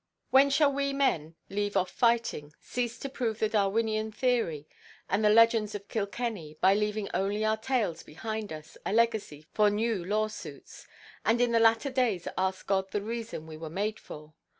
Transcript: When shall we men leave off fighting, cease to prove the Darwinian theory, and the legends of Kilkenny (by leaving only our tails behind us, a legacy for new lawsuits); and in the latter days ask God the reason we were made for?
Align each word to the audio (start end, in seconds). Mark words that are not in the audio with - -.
When 0.31 0.49
shall 0.49 0.73
we 0.73 0.93
men 0.93 1.35
leave 1.47 1.77
off 1.77 1.91
fighting, 1.91 2.53
cease 2.59 2.97
to 2.97 3.07
prove 3.07 3.37
the 3.37 3.47
Darwinian 3.49 4.11
theory, 4.11 4.67
and 5.07 5.23
the 5.23 5.29
legends 5.29 5.75
of 5.75 5.87
Kilkenny 5.87 6.55
(by 6.59 6.73
leaving 6.73 7.07
only 7.13 7.45
our 7.45 7.55
tails 7.57 8.01
behind 8.01 8.51
us, 8.51 8.79
a 8.83 8.93
legacy 8.93 9.45
for 9.53 9.69
new 9.69 10.03
lawsuits); 10.03 10.87
and 11.23 11.39
in 11.39 11.51
the 11.51 11.59
latter 11.59 11.91
days 11.91 12.27
ask 12.35 12.65
God 12.65 12.89
the 12.89 13.03
reason 13.03 13.45
we 13.45 13.57
were 13.57 13.69
made 13.69 13.99
for? 13.99 14.33